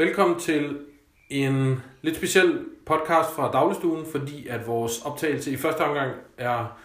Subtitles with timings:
[0.00, 0.86] Velkommen til
[1.28, 6.78] en lidt speciel podcast fra Dagligstuen, fordi at vores optagelse i første omgang er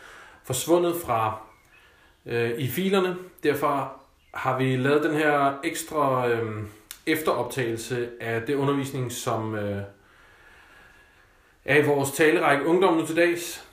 [0.43, 1.41] forsvundet fra
[2.25, 3.15] øh, i filerne.
[3.43, 3.93] Derfor
[4.33, 6.63] har vi lavet den her ekstra øh,
[7.05, 9.83] efteroptagelse af det undervisning, som øh,
[11.65, 13.67] er i vores talerække Ungdom nu til dags.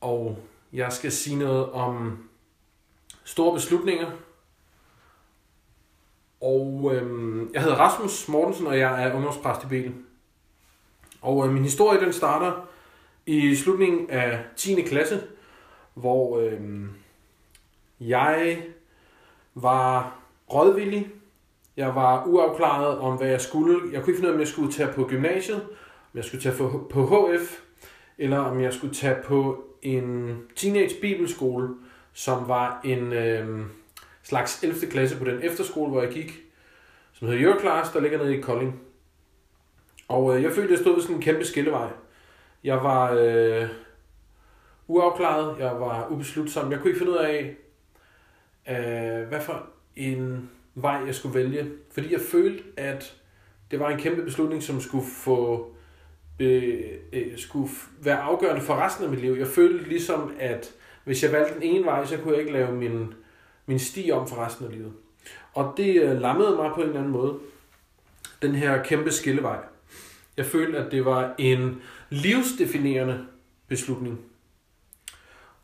[0.00, 0.38] Og
[0.72, 2.18] jeg skal sige noget om
[3.24, 4.10] store beslutninger.
[6.40, 10.06] Og øh, jeg hedder Rasmus Mortensen, og jeg er ungdomspræst i Belen.
[11.22, 12.68] Og øh, min historie den starter
[13.26, 14.82] i slutningen af 10.
[14.82, 15.20] klasse,
[15.94, 16.60] hvor øh,
[18.00, 18.62] jeg
[19.54, 20.18] var
[20.52, 21.08] rådvillig.
[21.76, 23.92] Jeg var uafklaret om, hvad jeg skulle.
[23.92, 25.62] Jeg kunne ikke finde ud af, om jeg skulle tage på gymnasiet,
[26.12, 26.56] om jeg skulle tage
[26.90, 27.60] på HF,
[28.18, 31.68] eller om jeg skulle tage på en teenage bibelskole,
[32.12, 33.60] som var en øh,
[34.30, 34.86] slags 11.
[34.90, 36.42] klasse på den efterskole, hvor jeg gik,
[37.12, 38.80] som hedder Your Class, der ligger nede i Kolding.
[40.08, 41.88] Og øh, jeg følte, at jeg stod ved sådan en kæmpe skillevej.
[42.64, 43.68] Jeg var øh,
[44.86, 46.72] uafklaret, jeg var ubeslutsom.
[46.72, 47.56] Jeg kunne ikke finde ud af,
[48.68, 51.70] øh, hvad for en vej jeg skulle vælge.
[51.90, 53.16] Fordi jeg følte, at
[53.70, 55.70] det var en kæmpe beslutning, som skulle få
[56.40, 56.80] øh,
[57.12, 57.70] øh, skulle
[58.02, 59.32] være afgørende for resten af mit liv.
[59.32, 62.72] Jeg følte ligesom, at hvis jeg valgte den ene vej, så kunne jeg ikke lave
[62.72, 63.14] min,
[63.70, 64.92] min sti om for resten af livet.
[65.54, 67.38] Og det øh, lammede mig på en eller anden måde.
[68.42, 69.58] Den her kæmpe skillevej.
[70.36, 73.26] Jeg følte, at det var en livsdefinerende
[73.68, 74.20] beslutning.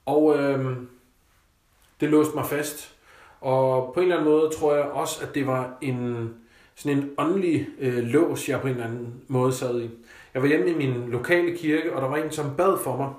[0.06, 0.76] Og øh,
[2.00, 2.94] det låste mig fast.
[3.40, 6.30] Og på en eller anden måde tror jeg også, at det var en
[6.74, 9.90] sådan en åndelig øh, lås, jeg på en eller anden måde sad i.
[10.34, 13.12] Jeg var hjemme i min lokale kirke, og der var en, som bad for mig.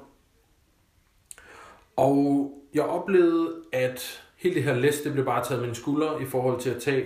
[1.95, 6.19] Og jeg oplevede, at hele det her læs, det blev bare taget med en skulder
[6.19, 7.05] i forhold til at tage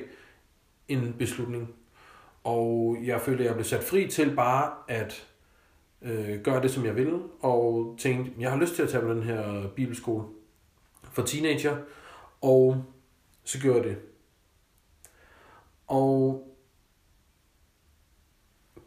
[0.87, 1.75] en beslutning.
[2.43, 5.27] Og jeg følte, at jeg blev sat fri til bare at
[6.01, 7.19] øh, gøre det, som jeg ville.
[7.39, 10.23] Og tænkte, jeg har lyst til at tage på den her bibelskole
[11.03, 11.77] for teenager.
[12.41, 12.83] Og
[13.43, 13.97] så gjorde jeg det.
[15.87, 16.47] Og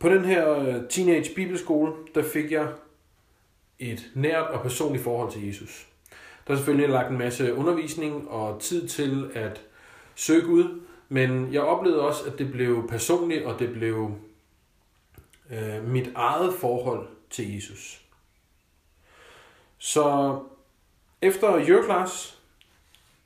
[0.01, 2.73] på den her øh, teenage bibelskole, der fik jeg
[3.79, 5.94] et nært og personligt forhold til Jesus.
[6.47, 9.63] Der er selvfølgelig lagt en masse undervisning og tid til at
[10.15, 14.15] søge ud, men jeg oplevede også, at det blev personligt, og det blev
[15.51, 18.05] øh, mit eget forhold til Jesus.
[19.79, 20.39] Så
[21.23, 22.39] efter Your Class,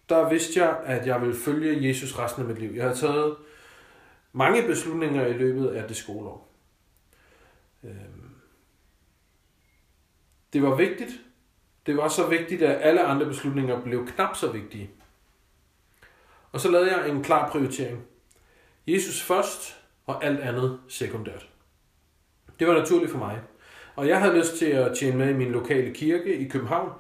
[0.09, 2.73] der vidste jeg, at jeg ville følge Jesus resten af mit liv.
[2.75, 3.37] Jeg har taget
[4.33, 6.49] mange beslutninger i løbet af det skoleår.
[7.85, 8.31] Øhm,
[10.53, 11.11] det var vigtigt.
[11.89, 14.91] Det var så vigtigt, at alle andre beslutninger blev knap så vigtige.
[16.53, 18.03] Og så lavede jeg en klar prioritering.
[18.87, 19.77] Jesus først,
[20.07, 21.49] og alt andet sekundært.
[22.59, 23.41] Det var naturligt for mig.
[23.97, 26.91] Og jeg havde lyst til at tjene med i min lokale kirke i København.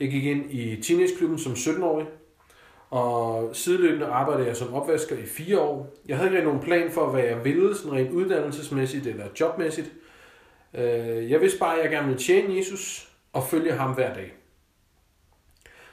[0.00, 2.06] Jeg gik ind i teenageklubben som 17-årig,
[2.90, 5.94] og sideløbende arbejdede jeg som opvasker i fire år.
[6.08, 9.92] Jeg havde ikke nogen plan for, hvad jeg ville, sådan rent uddannelsesmæssigt eller jobmæssigt.
[10.74, 14.34] Øh, jeg vidste bare, at jeg gerne ville tjene Jesus og følge ham hver dag.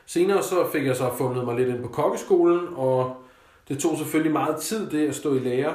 [0.06, 3.24] Senere så fik jeg så fundet mig lidt ind på kokkeskolen, og
[3.68, 5.74] det tog selvfølgelig meget tid det at stå i lære.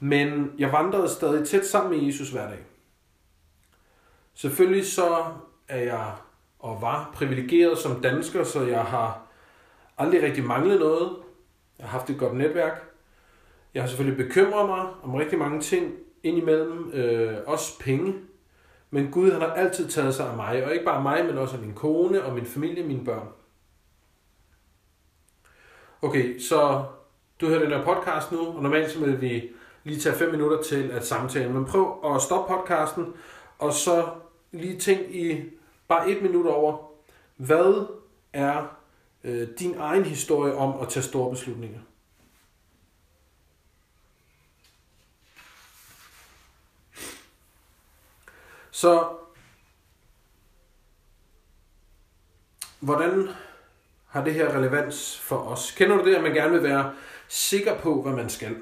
[0.00, 2.58] Men jeg vandrede stadig tæt sammen med Jesus hver dag.
[4.34, 5.24] Selvfølgelig så
[5.68, 6.12] er jeg
[6.58, 9.22] og var privilegeret som dansker, så jeg har
[9.98, 11.16] aldrig rigtig manglet noget.
[11.78, 12.92] Jeg har haft et godt netværk.
[13.74, 18.14] Jeg har selvfølgelig bekymret mig om rigtig mange ting indimellem, øh, også penge.
[18.96, 21.56] Men Gud han har altid taget sig af mig, og ikke bare mig, men også
[21.56, 23.28] af min kone og min familie og mine børn.
[26.02, 26.84] Okay, så
[27.40, 29.50] du hører den her podcast nu, og normalt så vil vi
[29.84, 31.52] lige tage 5 minutter til at samtale.
[31.52, 33.06] Men prøv at stoppe podcasten,
[33.58, 34.08] og så
[34.52, 35.44] lige tænk i
[35.88, 36.90] bare et minut over,
[37.36, 37.86] hvad
[38.32, 38.76] er
[39.24, 41.80] øh, din egen historie om at tage store beslutninger?
[48.76, 49.08] Så
[52.80, 53.28] hvordan
[54.06, 55.74] har det her relevans for os?
[55.76, 56.94] Kender du det, at man gerne vil være
[57.28, 58.56] sikker på, hvad man skal?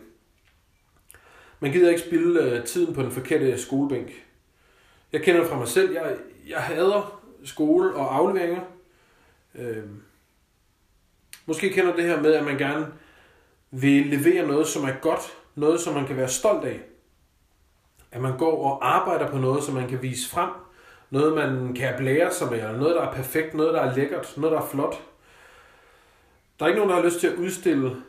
[1.60, 4.10] Man gider ikke spille øh, tiden på den forkerte skolebænk.
[5.12, 5.92] Jeg kender det fra mig selv.
[5.92, 6.16] Jeg,
[6.48, 8.62] jeg hader skole og afleveringer.
[9.54, 9.84] Øh,
[11.46, 12.86] måske kender det her med, at man gerne
[13.70, 15.36] vil levere noget, som er godt.
[15.54, 16.80] Noget, som man kan være stolt af.
[18.14, 20.50] At man går og arbejder på noget, som man kan vise frem.
[21.10, 24.34] Noget, man kan blære sig med, eller noget, der er perfekt, noget, der er lækkert,
[24.36, 25.02] noget, der er flot.
[26.58, 28.02] Der er ikke nogen, der har lyst til at udstille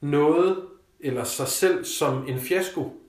[0.00, 0.68] noget,
[1.00, 3.00] eller sig selv som en fiasko.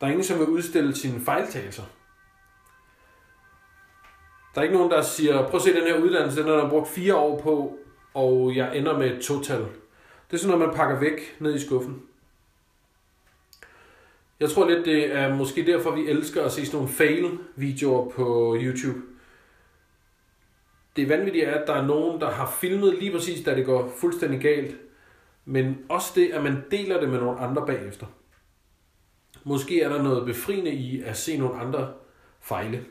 [0.00, 1.84] Der er ingen, som vil udstille sine fejltagelser.
[4.54, 6.70] Der er ikke nogen, der siger, prøv at se den her uddannelse, den har jeg
[6.70, 7.78] brugt fire år på,
[8.14, 9.60] og jeg ender med et total.
[9.60, 12.02] Det er sådan noget, man pakker væk ned i skuffen.
[14.40, 18.56] Jeg tror lidt, det er måske derfor, vi elsker at se sådan nogle fail-videoer på
[18.60, 18.98] YouTube.
[20.96, 23.92] Det vanvittige er, at der er nogen, der har filmet lige præcis, da det går
[24.00, 24.76] fuldstændig galt.
[25.44, 28.06] Men også det, at man deler det med nogle andre bagefter.
[29.44, 31.92] Måske er der noget befriende i at se nogle andre
[32.40, 32.84] fejle.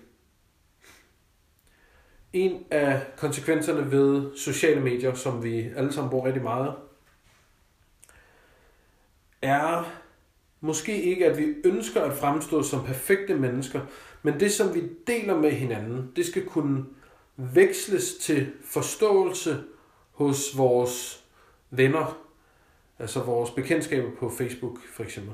[2.33, 6.73] En af konsekvenserne ved sociale medier, som vi alle sammen bruger rigtig meget,
[9.41, 9.91] er
[10.61, 13.81] måske ikke, at vi ønsker at fremstå som perfekte mennesker,
[14.23, 16.85] men det, som vi deler med hinanden, det skal kunne
[17.35, 19.63] veksles til forståelse
[20.11, 21.23] hos vores
[21.69, 22.17] venner,
[22.99, 25.33] altså vores bekendtskaber på Facebook for eksempel.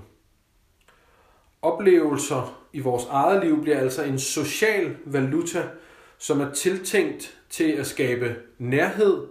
[1.62, 5.70] Oplevelser i vores eget liv bliver altså en social valuta,
[6.18, 9.28] som er tiltænkt til at skabe nærhed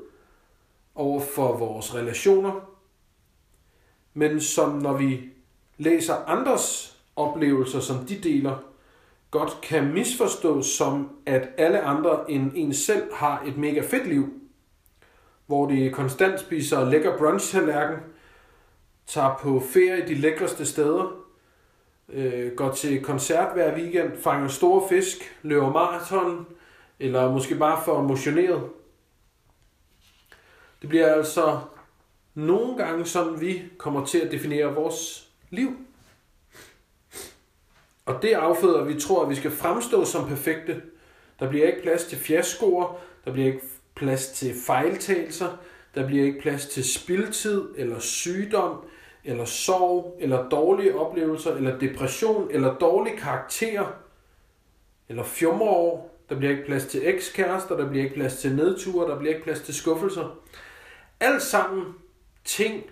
[0.94, 2.78] over for vores relationer,
[4.14, 5.32] men som når vi
[5.78, 8.56] læser andres oplevelser, som de deler,
[9.30, 14.32] godt kan misforstås som, at alle andre end en selv har et mega fedt liv,
[15.46, 17.56] hvor de konstant spiser lækker brunch
[19.06, 21.22] tager på ferie de lækreste steder,
[22.08, 26.46] øh, går til koncert hver weekend, fanger store fisk, løber maraton,
[27.00, 28.62] eller måske bare for motioneret.
[30.82, 31.60] Det bliver altså
[32.34, 35.76] nogle gange sådan, vi kommer til at definere vores liv.
[38.06, 40.82] Og det afføder, at vi tror, at vi skal fremstå som perfekte.
[41.40, 45.56] Der bliver ikke plads til fiaskoer, der bliver ikke plads til fejltagelser,
[45.94, 48.84] der bliver ikke plads til spildtid, eller sygdom,
[49.25, 53.87] eller sorg, eller dårlige oplevelser, eller depression, eller dårlig karakter,
[55.08, 56.19] eller fjumreår.
[56.28, 59.44] Der bliver ikke plads til ekskærester, der bliver ikke plads til nedture, der bliver ikke
[59.44, 60.38] plads til skuffelser.
[61.20, 61.94] Alt sammen
[62.44, 62.84] ting,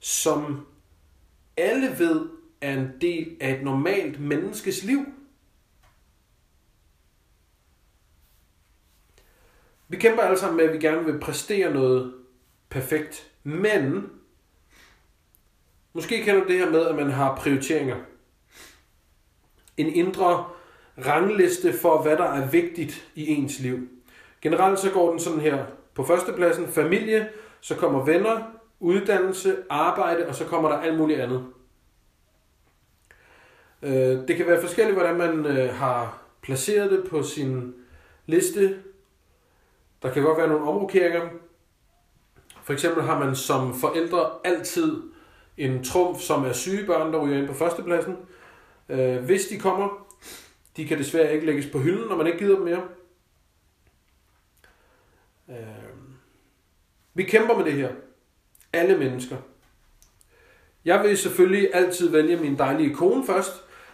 [0.00, 0.66] som
[1.56, 2.28] alle ved
[2.60, 5.06] er en del af et normalt menneskes liv.
[9.88, 12.14] Vi kæmper alle sammen med, at vi gerne vil præstere noget
[12.68, 14.10] perfekt, men
[15.92, 17.96] måske kender du det her med, at man har prioriteringer.
[19.76, 20.44] En indre
[21.06, 23.88] rangliste for, hvad der er vigtigt i ens liv.
[24.42, 25.66] Generelt så går den sådan her.
[25.94, 27.28] På førstepladsen familie,
[27.60, 31.46] så kommer venner, uddannelse, arbejde, og så kommer der alt muligt andet.
[33.82, 37.74] Øh, det kan være forskelligt, hvordan man øh, har placeret det på sin
[38.26, 38.82] liste.
[40.02, 41.28] Der kan godt være nogle omrokeringer.
[42.62, 45.02] For eksempel har man som forældre altid
[45.56, 48.16] en trumf, som er syge børn, der ryger ind på førstepladsen.
[48.88, 50.06] Øh, hvis de kommer,
[50.76, 52.82] de kan desværre ikke lægges på hylden, når man ikke gider dem mere.
[55.48, 55.56] Øh,
[57.14, 57.92] vi kæmper med det her.
[58.72, 59.36] Alle mennesker.
[60.84, 63.52] Jeg vil selvfølgelig altid vælge min dejlige kone først,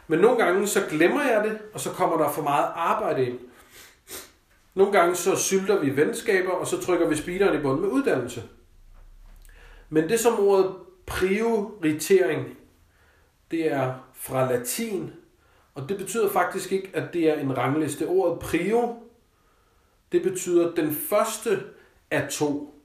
[0.08, 3.38] men nogle gange så glemmer jeg det, og så kommer der for meget arbejde ind.
[4.74, 8.42] Nogle gange så sylter vi venskaber, og så trykker vi speederen i bunden med uddannelse.
[9.88, 10.74] Men det som ordet
[11.06, 12.56] prioritering,
[13.50, 15.12] det er fra latin,
[15.74, 18.06] og det betyder faktisk ikke, at det er en rangliste.
[18.06, 18.94] Ordet prio,
[20.12, 21.62] det betyder den første
[22.10, 22.77] af to.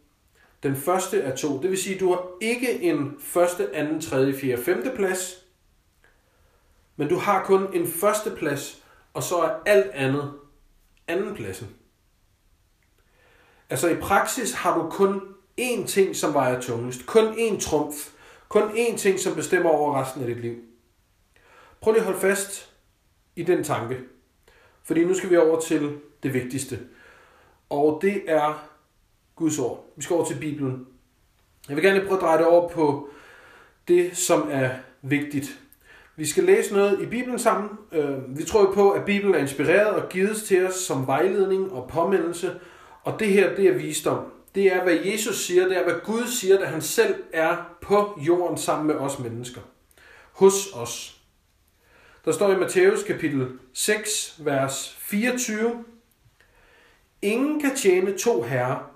[0.64, 1.62] Den første af to.
[1.62, 5.46] Det vil sige, at du har ikke en første, anden, tredje, fjerde, femte plads,
[6.96, 10.34] men du har kun en første plads, og så er alt andet
[11.08, 11.76] anden pladsen.
[13.70, 15.22] Altså i praksis har du kun
[15.62, 17.06] én ting, som vejer tungest.
[17.06, 18.10] Kun én trumf.
[18.50, 20.56] Kun én ting, som bestemmer over resten af dit liv.
[21.82, 22.74] Prøv lige at holde fast
[23.36, 24.00] i den tanke.
[24.84, 26.80] Fordi nu skal vi over til det vigtigste.
[27.70, 28.73] Og det er
[29.36, 29.94] Guds ord.
[29.96, 30.88] Vi skal over til Bibelen.
[31.70, 33.10] Jeg vil gerne prøve at dreje det over på
[33.88, 34.70] det, som er
[35.02, 35.60] vigtigt.
[36.16, 37.70] Vi skal læse noget i Bibelen sammen.
[37.92, 41.90] Øh, vi tror på, at Bibelen er inspireret og givet til os som vejledning og
[41.90, 42.60] påmindelse.
[43.04, 44.26] Og det her, det er visdom.
[44.56, 48.20] Det er, hvad Jesus siger, det er, hvad Gud siger, da han selv er på
[48.22, 49.62] jorden sammen med os mennesker.
[50.32, 51.22] Hos os.
[52.26, 55.84] Der står i Matthæus kapitel 6, vers 24.
[57.22, 58.93] Ingen kan tjene to herrer.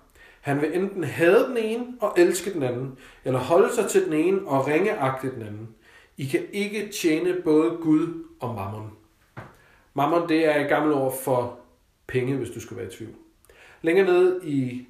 [0.48, 4.14] Han vil enten hade den ene og elske den anden, eller holde sig til den
[4.14, 5.70] ene og ringeagte den anden.
[6.18, 8.92] I kan ikke tjene både Gud og mammon.
[9.94, 11.60] Mammon, det er et gammelt ord for
[12.08, 13.14] penge, hvis du skal være i tvivl.
[13.82, 14.88] Længere nede i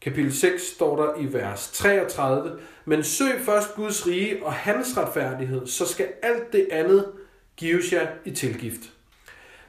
[0.00, 5.66] kapitel 6 står der i vers 33, men søg først Guds rige og hans retfærdighed,
[5.66, 7.12] så skal alt det andet
[7.56, 8.92] gives jer i tilgift.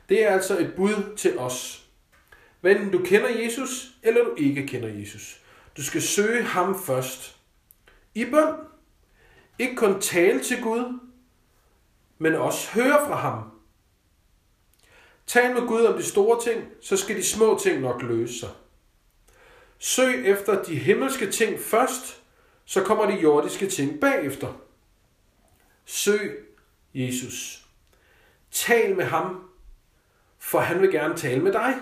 [0.10, 1.87] Det er altså et bud til os.
[2.68, 5.42] Hvad du kender Jesus, eller du ikke kender Jesus.
[5.78, 7.40] Du skal søge ham først.
[8.16, 8.54] I bøn.
[9.60, 11.00] Ikke kun tale til Gud,
[12.18, 13.52] men også høre fra ham.
[15.28, 18.50] Tal med Gud om de store ting, så skal de små ting nok løse sig.
[19.78, 22.24] Søg efter de himmelske ting først,
[22.66, 24.54] så kommer de jordiske ting bagefter.
[25.86, 26.46] Søg
[26.94, 27.68] Jesus.
[28.52, 29.50] Tal med ham,
[30.40, 31.76] for han vil gerne tale med dig.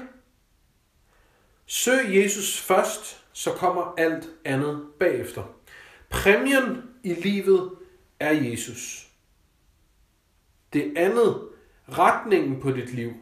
[1.66, 5.44] Søg Jesus først, så kommer alt andet bagefter.
[6.10, 7.72] Præmien i livet
[8.20, 9.08] er Jesus.
[10.74, 11.48] Det andet,
[11.90, 13.14] retningen på dit liv,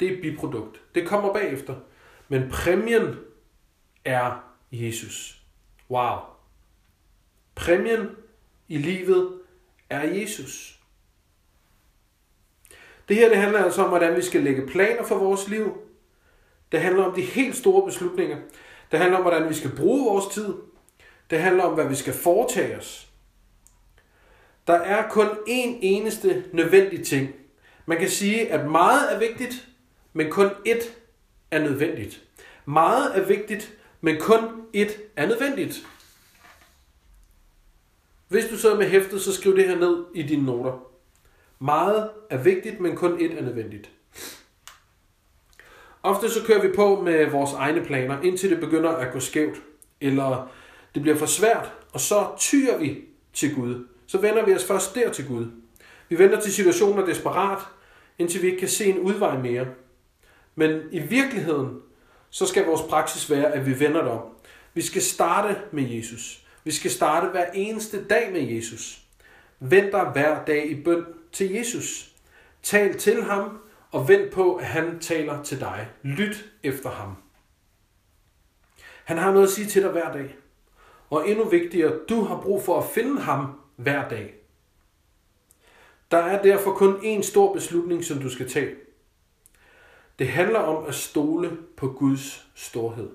[0.00, 0.80] det er biprodukt.
[0.94, 1.74] Det kommer bagefter.
[2.28, 3.16] Men præmien
[4.04, 5.42] er Jesus.
[5.90, 6.18] Wow.
[7.54, 8.08] Præmien
[8.68, 9.40] i livet
[9.90, 10.80] er Jesus.
[13.08, 15.81] Det her det handler altså om, hvordan vi skal lægge planer for vores liv.
[16.72, 18.36] Det handler om de helt store beslutninger.
[18.90, 20.54] Det handler om, hvordan vi skal bruge vores tid.
[21.30, 23.08] Det handler om, hvad vi skal foretage os.
[24.66, 27.34] Der er kun én eneste nødvendig ting.
[27.86, 29.68] Man kan sige, at meget er vigtigt,
[30.12, 30.88] men kun ét
[31.50, 32.22] er nødvendigt.
[32.64, 34.44] Meget er vigtigt, men kun
[34.76, 35.86] ét er nødvendigt.
[38.28, 40.88] Hvis du sidder med hæftet, så skriv det her ned i dine noter.
[41.58, 43.90] Meget er vigtigt, men kun ét er nødvendigt.
[46.02, 49.62] Ofte så kører vi på med vores egne planer, indtil det begynder at gå skævt,
[50.00, 50.50] eller
[50.94, 52.98] det bliver for svært, og så tyrer vi
[53.32, 53.86] til Gud.
[54.06, 55.46] Så vender vi os først der til Gud.
[56.08, 57.58] Vi venter til situationen er desperat,
[58.18, 59.66] indtil vi ikke kan se en udvej mere.
[60.54, 61.78] Men i virkeligheden,
[62.30, 64.22] så skal vores praksis være, at vi vender det om.
[64.74, 66.44] Vi skal starte med Jesus.
[66.64, 69.02] Vi skal starte hver eneste dag med Jesus.
[69.60, 72.08] Vend dig hver dag i bøn til Jesus.
[72.62, 73.58] Tal til ham,
[73.92, 75.88] og vent på, at han taler til dig.
[76.02, 77.16] Lyt efter ham.
[79.04, 80.36] Han har noget at sige til dig hver dag.
[81.10, 84.34] Og endnu vigtigere, du har brug for at finde ham hver dag.
[86.10, 88.74] Der er derfor kun én stor beslutning, som du skal tage.
[90.18, 93.10] Det handler om at stole på Guds storhed.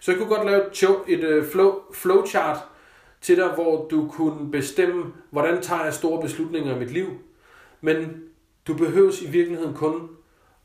[0.00, 2.58] Så jeg kunne godt lave et øh, flow, flowchart
[3.20, 7.08] til dig, hvor du kunne bestemme, hvordan tager jeg store beslutninger i mit liv.
[7.80, 8.22] Men
[8.66, 10.17] du behøves i virkeligheden kun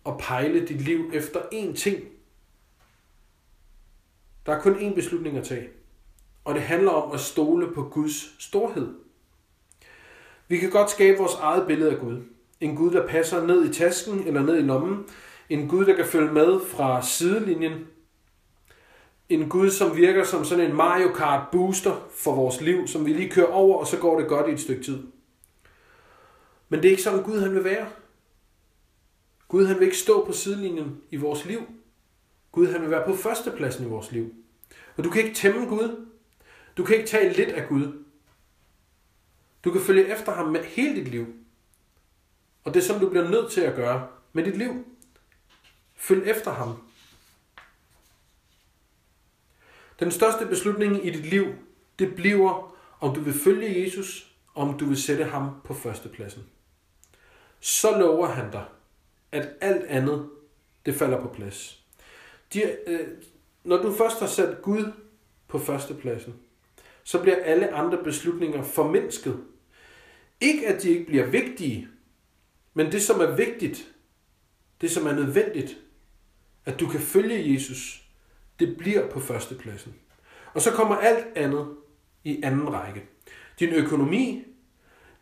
[0.05, 2.03] at pejle dit liv efter én ting.
[4.45, 5.69] Der er kun én beslutning at tage.
[6.43, 8.89] Og det handler om at stole på Guds storhed.
[10.47, 12.21] Vi kan godt skabe vores eget billede af Gud.
[12.59, 15.05] En Gud, der passer ned i tasken eller ned i lommen.
[15.49, 17.87] En Gud, der kan følge med fra sidelinjen.
[19.29, 23.13] En Gud, som virker som sådan en Mario Kart booster for vores liv, som vi
[23.13, 25.03] lige kører over, og så går det godt i et stykke tid.
[26.69, 27.87] Men det er ikke sådan Gud han vil være.
[29.53, 31.67] Gud han vil ikke stå på sidelinjen i vores liv.
[32.51, 34.33] Gud han vil være på førstepladsen i vores liv.
[34.97, 36.05] Og du kan ikke tæmme Gud.
[36.77, 38.03] Du kan ikke tage lidt af Gud.
[39.63, 41.27] Du kan følge efter ham med hele dit liv.
[42.63, 44.85] Og det er sådan, du bliver nødt til at gøre med dit liv.
[45.95, 46.83] Følg efter ham.
[49.99, 51.45] Den største beslutning i dit liv,
[51.99, 56.43] det bliver, om du vil følge Jesus, om du vil sætte ham på førstepladsen.
[57.59, 58.65] Så lover han dig,
[59.33, 60.29] at alt andet,
[60.85, 61.83] det falder på plads.
[62.53, 63.07] De, øh,
[63.63, 64.91] når du først har sat Gud
[65.47, 66.33] på førstepladsen,
[67.03, 69.43] så bliver alle andre beslutninger formindsket.
[70.41, 71.87] Ikke at de ikke bliver vigtige,
[72.73, 73.93] men det som er vigtigt,
[74.81, 75.77] det som er nødvendigt,
[76.65, 78.03] at du kan følge Jesus,
[78.59, 79.95] det bliver på førstepladsen.
[80.53, 81.75] Og så kommer alt andet
[82.23, 83.03] i anden række.
[83.59, 84.45] Din økonomi,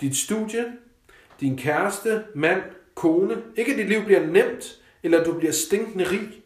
[0.02, 0.74] dit studie,
[1.40, 2.64] din kæreste, mand,
[3.02, 3.44] kone.
[3.58, 6.44] Ikke at dit liv bliver nemt, eller at du bliver stinkende rig.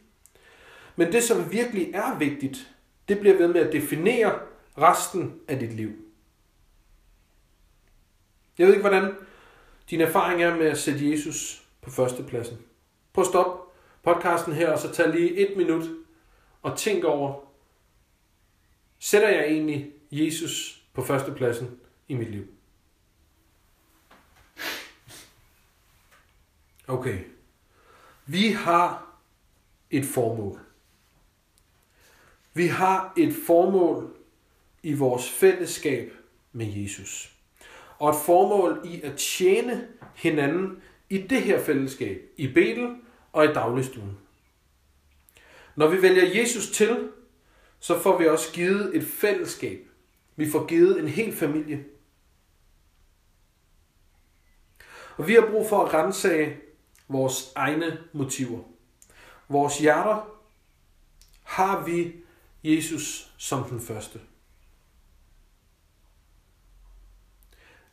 [0.96, 2.72] Men det, som virkelig er vigtigt,
[3.08, 4.40] det bliver ved med at definere
[4.78, 5.92] resten af dit liv.
[8.58, 9.14] Jeg ved ikke, hvordan
[9.90, 12.58] din erfaring er med at sætte Jesus på førstepladsen.
[13.14, 13.72] Prøv at stoppe
[14.04, 15.84] podcasten her, og så tag lige et minut
[16.62, 17.42] og tænk over,
[19.00, 22.55] sætter jeg egentlig Jesus på førstepladsen i mit liv?
[26.88, 27.20] Okay.
[28.26, 29.18] Vi har
[29.92, 30.60] et formål.
[32.54, 34.16] Vi har et formål
[34.84, 36.14] i vores fællesskab
[36.52, 37.36] med Jesus.
[37.98, 42.96] Og et formål i at tjene hinanden i det her fællesskab, i Betel
[43.32, 44.18] og i dagligstuen.
[45.76, 47.10] Når vi vælger Jesus til,
[47.80, 49.88] så får vi også givet et fællesskab.
[50.36, 51.86] Vi får givet en hel familie.
[55.18, 56.58] Og vi har brug for at rensage
[57.08, 58.64] vores egne motiver.
[59.50, 60.42] Vores hjerter
[61.44, 62.14] har vi
[62.64, 64.20] Jesus som den første.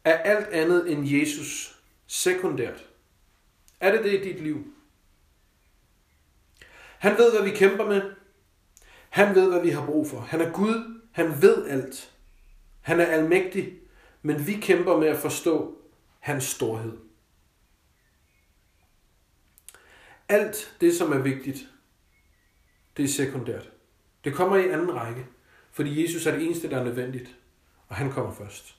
[0.05, 2.89] Er alt andet end Jesus sekundært?
[3.81, 4.75] Er det det i dit liv?
[6.99, 8.03] Han ved, hvad vi kæmper med.
[9.11, 10.21] Han ved, hvad vi har brug for.
[10.21, 11.01] Han er Gud.
[11.13, 12.13] Han ved alt.
[12.81, 13.73] Han er almægtig.
[14.23, 15.79] Men vi kæmper med at forstå
[16.21, 16.93] hans storhed.
[20.33, 21.69] Alt det, som er vigtigt,
[22.97, 23.71] det er sekundært.
[24.25, 25.27] Det kommer i anden række,
[25.73, 27.37] fordi Jesus er det eneste, der er nødvendigt,
[27.89, 28.77] og han kommer først.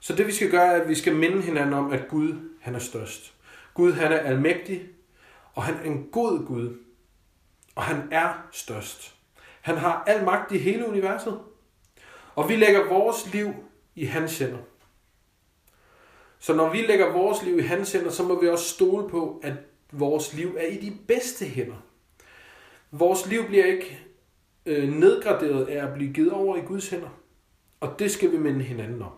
[0.00, 2.74] Så det vi skal gøre, er, at vi skal minde hinanden om, at Gud, han
[2.74, 3.34] er størst.
[3.74, 4.88] Gud, han er almægtig,
[5.54, 6.78] og han er en god Gud,
[7.74, 9.14] og han er størst.
[9.60, 11.40] Han har al magt i hele universet,
[12.34, 13.54] og vi lægger vores liv
[13.94, 14.58] i hans hænder.
[16.38, 19.40] Så når vi lægger vores liv i hans hænder, så må vi også stole på,
[19.44, 19.52] at
[19.92, 21.84] vores liv er i de bedste hænder.
[22.90, 24.00] Vores liv bliver ikke
[24.66, 27.08] øh, nedgraderet af at blive givet over i Guds hænder.
[27.80, 29.12] Og det skal vi minde hinanden om.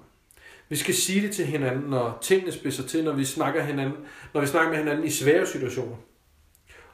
[0.69, 3.99] Vi skal sige det til hinanden, når tingene spidser til, når vi snakker, hinanden,
[4.35, 5.97] når vi snakker med hinanden i svære situationer.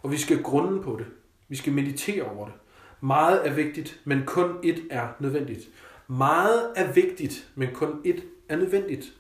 [0.03, 1.07] Og vi skal grunde på det.
[1.49, 2.55] Vi skal meditere over det.
[3.01, 5.69] Meget er vigtigt, men kun ét er nødvendigt.
[6.09, 9.13] Meget er vigtigt, men kun ét er nødvendigt.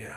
[0.00, 0.14] Ja.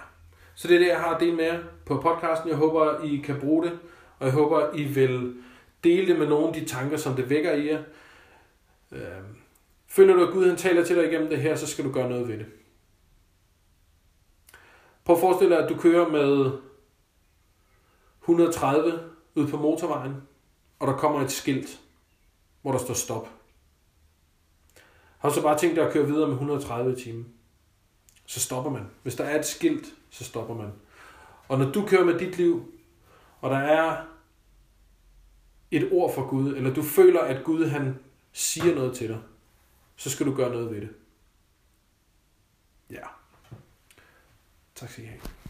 [0.56, 2.50] Så det er det, jeg har delt med jer på podcasten.
[2.50, 3.80] Jeg håber, I kan bruge det,
[4.20, 5.36] og jeg håber, I vil
[5.84, 7.84] dele det med nogle af de tanker, som det vækker i jer.
[8.92, 9.38] Øhm,
[9.88, 12.10] føler du, at Gud han taler til dig igennem det her, så skal du gøre
[12.10, 12.46] noget ved det.
[15.06, 16.52] Prøv at forestille dig, at du kører med
[18.22, 19.00] 130
[19.36, 20.16] ud på motorvejen,
[20.80, 21.80] og der kommer et skilt,
[22.62, 23.30] hvor der står stop.
[25.18, 27.24] Har du så bare tænkt dig at køre videre med 130 timer?
[28.26, 28.86] Så stopper man.
[29.04, 30.72] Hvis der er et skilt, så stopper man.
[31.48, 32.74] Og når du kører med dit liv,
[33.42, 34.06] og der er
[35.72, 38.00] et ord fra Gud, eller du føler, at Gud han
[38.32, 39.22] siger noget til dig,
[39.96, 40.90] så skal du gøre noget ved det.
[42.90, 43.08] Ja.
[44.76, 45.43] Tak skal I have.